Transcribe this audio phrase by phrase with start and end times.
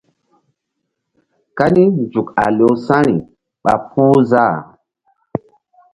[1.57, 3.15] Kani nzuk a lewsa̧ri
[3.63, 4.55] ɓa puh záh.